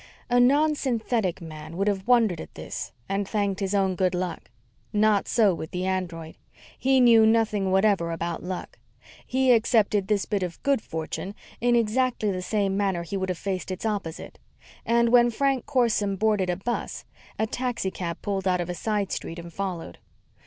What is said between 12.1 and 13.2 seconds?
the same manner he